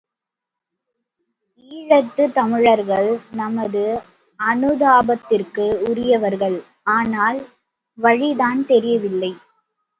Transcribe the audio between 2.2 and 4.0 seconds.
தமிழர்கள் நமது